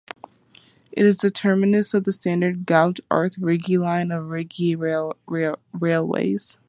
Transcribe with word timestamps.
It 0.91 1.05
is 1.05 1.19
the 1.19 1.29
terminus 1.29 1.93
of 1.93 2.05
the 2.05 2.11
standard 2.11 2.65
gauge 2.65 2.99
Arth–Rigi 3.11 3.77
line 3.77 4.09
of 4.09 4.31
Rigi 4.31 4.75
Railways. 4.75 6.57